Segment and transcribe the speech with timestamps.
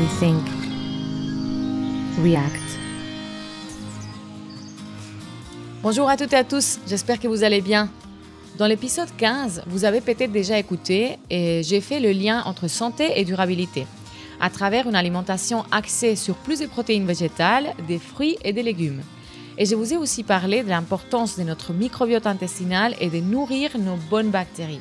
[0.00, 0.42] rethink,
[2.22, 2.62] react.
[5.82, 7.90] Bonjour à toutes et à tous, j'espère que vous allez bien.
[8.56, 13.20] Dans l'épisode 15, vous avez peut-être déjà écouté et j'ai fait le lien entre santé
[13.20, 13.86] et durabilité
[14.40, 19.02] à travers une alimentation axée sur plus de protéines végétales, des fruits et des légumes.
[19.58, 23.78] Et je vous ai aussi parlé de l'importance de notre microbiote intestinal et de nourrir
[23.78, 24.80] nos bonnes bactéries.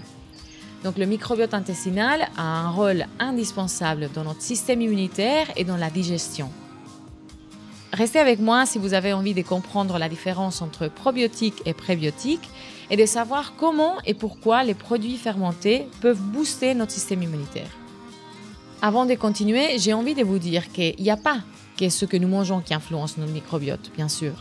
[0.83, 5.89] Donc le microbiote intestinal a un rôle indispensable dans notre système immunitaire et dans la
[5.89, 6.49] digestion.
[7.93, 12.49] Restez avec moi si vous avez envie de comprendre la différence entre probiotiques et prébiotiques
[12.89, 17.69] et de savoir comment et pourquoi les produits fermentés peuvent booster notre système immunitaire.
[18.81, 21.41] Avant de continuer, j'ai envie de vous dire qu'il n'y a pas
[21.77, 24.33] que ce que nous mangeons qui influence notre microbiote, bien sûr.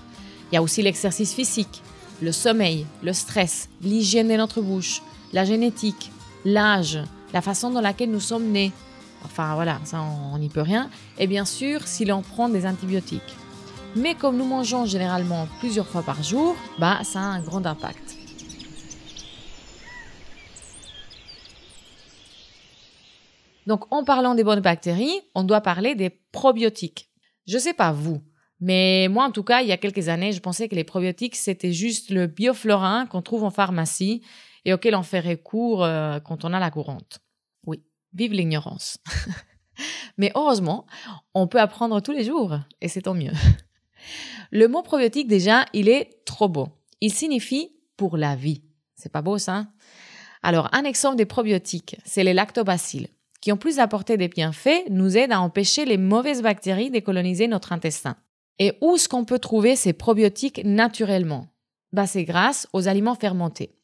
[0.51, 1.83] Il y a aussi l'exercice physique,
[2.23, 5.02] le sommeil, le stress, l'hygiène de notre bouche,
[5.33, 6.11] la génétique,
[6.45, 6.99] l'âge,
[7.33, 8.73] la façon dans laquelle nous sommes nés.
[9.25, 10.91] Enfin voilà, ça on n'y peut rien.
[11.19, 13.37] Et bien sûr, si l'on prend des antibiotiques.
[13.96, 18.16] Mais comme nous mangeons généralement plusieurs fois par jour, bah ça a un grand impact.
[23.66, 27.09] Donc en parlant des bonnes bactéries, on doit parler des probiotiques.
[27.46, 28.23] Je sais pas vous,
[28.61, 31.37] mais moi, en tout cas, il y a quelques années, je pensais que les probiotiques,
[31.37, 34.23] c'était juste le bioflorin qu'on trouve en pharmacie
[34.65, 35.80] et auquel on fait recours
[36.25, 37.21] quand on a la courante.
[37.66, 38.99] Oui, vive l'ignorance.
[40.19, 40.87] mais heureusement,
[41.35, 43.33] on peut apprendre tous les jours et c'est tant mieux.
[44.51, 46.69] Le mot probiotique, déjà, il est trop beau.
[47.01, 48.63] Il signifie pour la vie.
[48.97, 49.67] C'est pas beau ça?
[50.43, 53.09] Alors, un exemple des probiotiques, c'est les lactobacilles,
[53.41, 57.47] qui, en plus d'apporter des bienfaits, nous aident à empêcher les mauvaises bactéries de coloniser
[57.47, 58.17] notre intestin.
[58.59, 61.47] Et où est-ce qu'on peut trouver ces probiotiques naturellement?
[61.93, 63.74] Bah, C'est grâce aux aliments fermentés.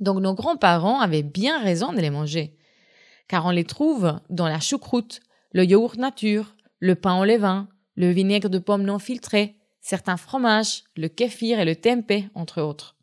[0.00, 2.56] Donc nos grands-parents avaient bien raison de les manger,
[3.28, 5.20] car on les trouve dans la choucroute,
[5.52, 10.84] le yaourt nature, le pain au levain, le vinaigre de pomme non filtré, certains fromages,
[10.96, 12.96] le kéfir et le tempeh, entre autres.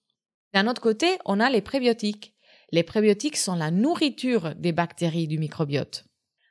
[0.54, 2.34] D'un autre côté, on a les prébiotiques.
[2.72, 6.06] Les prébiotiques sont la nourriture des bactéries du microbiote.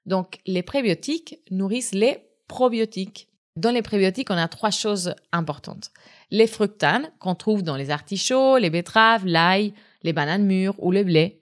[0.07, 3.29] Donc les prébiotiques nourrissent les probiotiques.
[3.57, 5.91] Dans les prébiotiques, on a trois choses importantes.
[6.31, 11.05] Les fructanes qu'on trouve dans les artichauts, les betteraves, l'ail, les bananes mûres ou le
[11.05, 11.41] blé.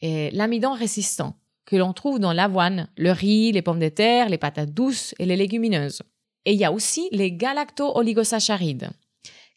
[0.00, 4.38] Et l'amidon résistant que l'on trouve dans l'avoine, le riz, les pommes de terre, les
[4.38, 6.02] patates douces et les légumineuses.
[6.44, 8.90] Et il y a aussi les galacto-oligosaccharides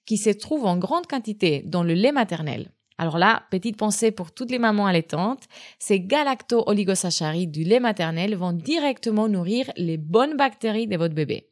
[0.05, 2.71] qui se trouvent en grande quantité dans le lait maternel.
[2.97, 5.43] Alors là, petite pensée pour toutes les mamans allaitantes,
[5.79, 11.49] ces galacto-oligosaccharides du lait maternel vont directement nourrir les bonnes bactéries de votre bébé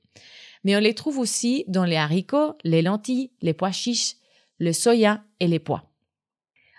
[0.63, 4.16] mais on les trouve aussi dans les haricots, les lentilles, les pois chiches,
[4.59, 5.91] le soya et les pois.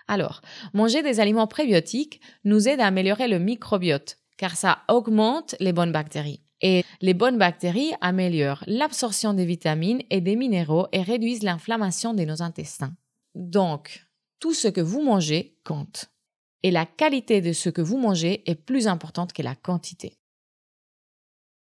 [0.07, 0.41] Alors,
[0.73, 5.91] manger des aliments prébiotiques nous aide à améliorer le microbiote, car ça augmente les bonnes
[5.91, 6.41] bactéries.
[6.61, 12.23] Et les bonnes bactéries améliorent l'absorption des vitamines et des minéraux et réduisent l'inflammation de
[12.23, 12.95] nos intestins.
[13.35, 14.05] Donc,
[14.39, 16.09] tout ce que vous mangez compte.
[16.63, 20.17] Et la qualité de ce que vous mangez est plus importante que la quantité.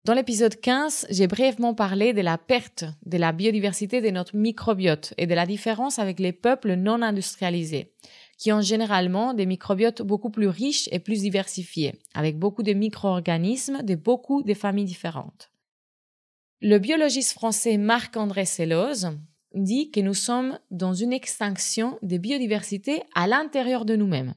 [0.04, 5.12] Dans l'épisode 15, j'ai brièvement parlé de la perte de la biodiversité de notre microbiote
[5.18, 7.92] et de la différence avec les peuples non industrialisés,
[8.38, 13.82] qui ont généralement des microbiotes beaucoup plus riches et plus diversifiés, avec beaucoup de micro-organismes
[13.82, 15.50] de beaucoup de familles différentes.
[16.60, 19.10] Le biologiste français Marc-André Selloz
[19.54, 24.34] dit que nous sommes dans une extinction de biodiversité à l'intérieur de nous-mêmes.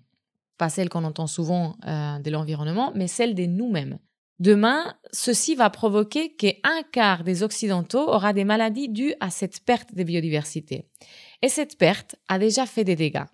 [0.58, 4.00] Pas celle qu'on entend souvent euh, de l'environnement, mais celle de nous-mêmes.
[4.40, 9.94] Demain, ceci va provoquer qu'un quart des Occidentaux aura des maladies dues à cette perte
[9.94, 10.88] de biodiversité.
[11.44, 13.26] Et cette perte a déjà fait des dégâts.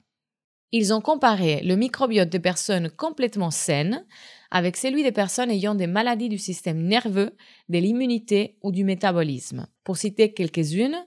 [0.73, 4.05] Ils ont comparé le microbiote de personnes complètement saines
[4.51, 7.35] avec celui des personnes ayant des maladies du système nerveux,
[7.69, 9.67] de l'immunité ou du métabolisme.
[9.85, 10.97] Pour citer quelques-unes,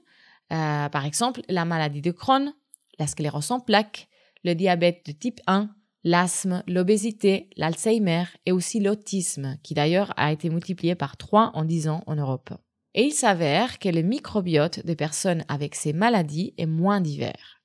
[0.53, 2.55] euh, par exemple la maladie de Crohn,
[2.99, 4.09] la sclérose en plaques,
[4.45, 5.71] le diabète de type 1,
[6.05, 11.89] l'asthme, l'obésité, l'Alzheimer et aussi l'autisme, qui d'ailleurs a été multiplié par 3 en 10
[11.89, 12.51] ans en Europe.
[12.95, 17.60] Et il s'avère que le microbiote des personnes avec ces maladies est moins divers.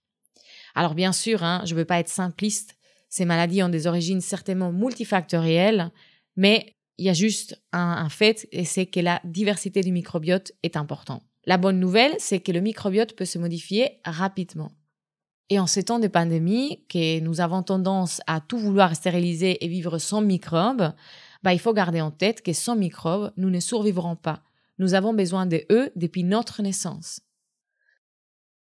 [0.76, 2.76] Alors bien sûr, hein, je ne veux pas être simpliste,
[3.10, 5.92] ces maladies ont des origines certainement multifactorielles,
[6.36, 10.78] mais il y a juste un, fait, et c'est que la diversité du microbiote est
[10.78, 11.24] importante.
[11.46, 14.72] La bonne nouvelle, c'est que le microbiote peut se modifier rapidement.
[15.50, 19.68] Et en ces temps de pandémie, que nous avons tendance à tout vouloir stériliser et
[19.68, 20.92] vivre sans microbes,
[21.44, 24.42] bah, il faut garder en tête que sans microbes, nous ne survivrons pas.
[24.80, 27.22] Nous avons besoin de eux depuis notre naissance.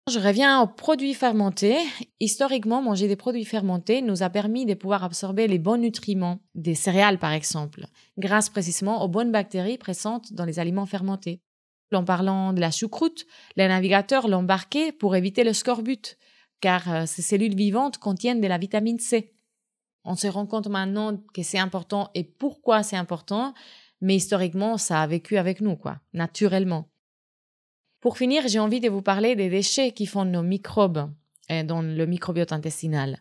[0.08, 1.76] Je reviens aux produits fermentés.
[2.20, 6.76] Historiquement, manger des produits fermentés nous a permis de pouvoir absorber les bons nutriments des
[6.76, 7.86] céréales, par exemple,
[8.16, 11.40] grâce précisément aux bonnes bactéries présentes dans les aliments fermentés.
[11.92, 13.26] En parlant de la choucroute,
[13.56, 16.16] les navigateurs l'embarquaient pour éviter le scorbut,
[16.60, 19.34] car euh, ces cellules vivantes contiennent de la vitamine C.
[20.04, 23.54] On se rend compte maintenant que c'est important et pourquoi c'est important,
[24.00, 26.88] mais historiquement, ça a vécu avec nous, quoi, naturellement.
[28.00, 31.10] Pour finir, j'ai envie de vous parler des déchets qui font nos microbes
[31.50, 33.20] euh, dans le microbiote intestinal.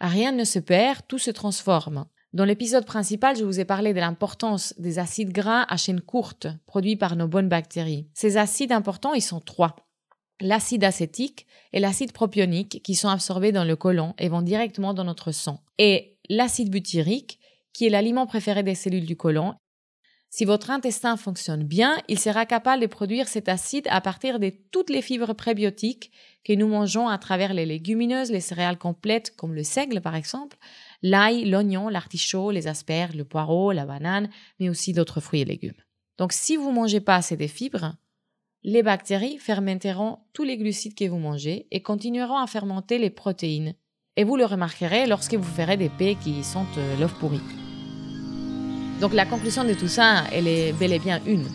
[0.00, 2.06] Rien ne se perd, tout se transforme.
[2.32, 6.46] Dans l'épisode principal, je vous ai parlé de l'importance des acides gras à chaîne courte
[6.66, 8.08] produits par nos bonnes bactéries.
[8.14, 9.76] Ces acides importants, ils sont trois.
[10.40, 15.04] L'acide acétique et l'acide propionique qui sont absorbés dans le côlon et vont directement dans
[15.04, 15.60] notre sang.
[15.78, 17.38] Et l'acide butyrique
[17.74, 19.54] qui est l'aliment préféré des cellules du côlon
[20.34, 24.50] si votre intestin fonctionne bien, il sera capable de produire cet acide à partir de
[24.70, 26.10] toutes les fibres prébiotiques
[26.42, 30.56] que nous mangeons à travers les légumineuses, les céréales complètes comme le seigle par exemple,
[31.02, 35.76] l'ail, l'oignon, l'artichaut, les asperges, le poireau, la banane, mais aussi d'autres fruits et légumes.
[36.16, 37.94] Donc si vous ne mangez pas assez de fibres,
[38.62, 43.74] les bactéries fermenteront tous les glucides que vous mangez et continueront à fermenter les protéines.
[44.16, 47.40] Et vous le remarquerez lorsque vous ferez des paix qui sentent euh, l'œuf pourri.
[49.02, 51.48] Donc la conclusion de tout ça, elle est bel et bien une.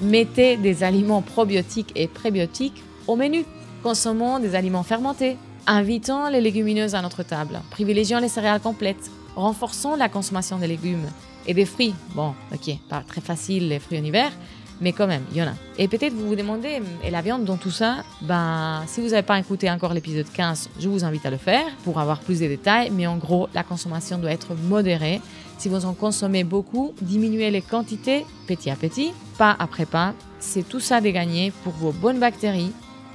[0.00, 3.44] Mettez des aliments probiotiques et prébiotiques au menu.
[3.82, 5.36] Consommons des aliments fermentés.
[5.66, 7.60] Invitons les légumineuses à notre table.
[7.70, 9.10] Privilégions les céréales complètes.
[9.36, 11.10] Renforçons la consommation des légumes
[11.46, 11.94] et des fruits.
[12.14, 14.32] Bon, ok, pas très facile les fruits en hiver,
[14.82, 15.54] mais quand même, il y en a.
[15.78, 19.22] Et peut-être vous vous demandez, et la viande dans tout ça Ben, si vous n'avez
[19.22, 22.46] pas écouté encore l'épisode 15, je vous invite à le faire pour avoir plus de
[22.46, 25.20] détails, mais en gros, la consommation doit être modérée
[25.62, 30.12] si vous en consommez beaucoup, diminuez les quantités petit à petit, pas après pas.
[30.40, 32.72] C'est tout ça de gagner pour vos bonnes bactéries,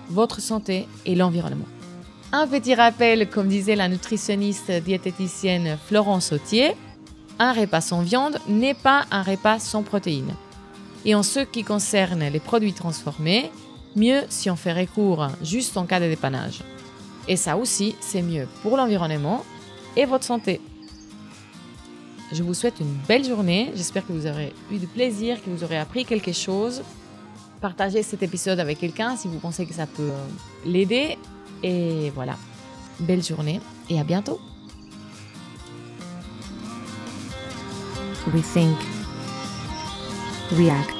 [0.09, 1.65] votre santé et l'environnement.
[2.31, 6.71] Un petit rappel, comme disait la nutritionniste diététicienne Florence Sautier,
[7.37, 10.33] un repas sans viande n'est pas un repas sans protéines.
[11.07, 13.49] Et en ce qui concerne les produits transformés,
[13.95, 16.63] mieux si on fait recours juste en cas de dépannage.
[17.29, 19.45] Et ça aussi, c'est mieux pour l'environnement
[19.95, 20.59] et votre santé.
[22.33, 23.71] Je vous souhaite une belle journée.
[23.73, 26.83] J'espère que vous aurez eu du plaisir, que vous aurez appris quelque chose.
[27.61, 30.11] Partagez cet épisode avec quelqu'un si vous pensez que ça peut
[30.65, 31.17] l'aider.
[31.63, 32.35] Et voilà.
[32.99, 34.41] Belle journée et à bientôt.
[38.33, 38.75] We think,
[40.51, 40.96] react.